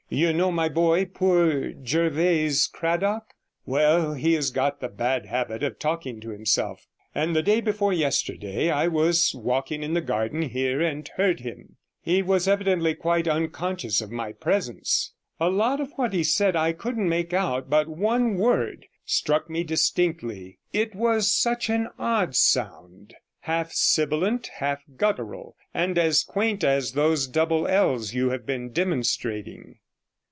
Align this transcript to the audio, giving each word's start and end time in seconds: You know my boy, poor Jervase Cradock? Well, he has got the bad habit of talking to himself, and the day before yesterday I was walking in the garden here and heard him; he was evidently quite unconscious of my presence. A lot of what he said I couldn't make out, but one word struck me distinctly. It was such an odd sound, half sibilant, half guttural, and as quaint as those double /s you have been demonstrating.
You 0.13 0.33
know 0.33 0.51
my 0.51 0.67
boy, 0.67 1.05
poor 1.05 1.71
Jervase 1.71 2.67
Cradock? 2.67 3.33
Well, 3.65 4.13
he 4.13 4.33
has 4.33 4.51
got 4.51 4.81
the 4.81 4.89
bad 4.89 5.25
habit 5.27 5.63
of 5.63 5.79
talking 5.79 6.19
to 6.19 6.31
himself, 6.31 6.85
and 7.15 7.33
the 7.33 7.41
day 7.41 7.61
before 7.61 7.93
yesterday 7.93 8.69
I 8.69 8.89
was 8.89 9.33
walking 9.33 9.83
in 9.83 9.93
the 9.93 10.01
garden 10.01 10.41
here 10.41 10.81
and 10.81 11.07
heard 11.15 11.39
him; 11.39 11.77
he 12.01 12.21
was 12.21 12.45
evidently 12.45 12.93
quite 12.93 13.25
unconscious 13.25 14.01
of 14.01 14.11
my 14.11 14.33
presence. 14.33 15.13
A 15.39 15.49
lot 15.49 15.79
of 15.79 15.93
what 15.95 16.11
he 16.11 16.25
said 16.25 16.57
I 16.57 16.73
couldn't 16.73 17.07
make 17.07 17.31
out, 17.31 17.69
but 17.69 17.87
one 17.87 18.35
word 18.35 18.87
struck 19.05 19.49
me 19.49 19.63
distinctly. 19.63 20.59
It 20.73 20.93
was 20.93 21.33
such 21.33 21.69
an 21.69 21.87
odd 21.97 22.35
sound, 22.35 23.15
half 23.39 23.71
sibilant, 23.71 24.47
half 24.55 24.83
guttural, 24.97 25.55
and 25.73 25.97
as 25.97 26.25
quaint 26.25 26.65
as 26.65 26.91
those 26.91 27.27
double 27.27 27.63
/s 27.63 28.13
you 28.13 28.31
have 28.31 28.45
been 28.45 28.73
demonstrating. 28.73 29.77